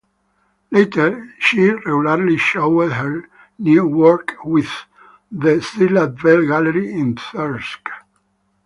Later 0.71 1.31
she 1.37 1.69
regularly 1.69 2.35
showed 2.35 3.27
new 3.59 3.85
work 3.85 4.33
with 4.43 4.71
the 5.31 5.61
Zillah 5.61 6.07
Bell 6.07 6.41
Gallery 6.43 6.91
in 6.91 7.15
Thirsk. 7.17 7.87